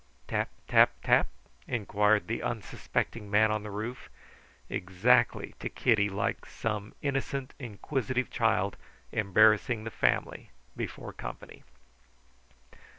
[0.27, 1.27] Tap tap tap?
[1.67, 4.09] inquired the unsuspecting man on the roof
[4.67, 8.77] exactly to Kitty like some innocent, inquisitive child
[9.11, 11.61] embarrassing the family before company.